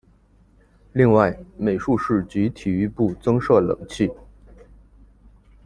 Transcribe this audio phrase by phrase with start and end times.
[0.93, 4.11] 另外美术室及体育部增设冷气。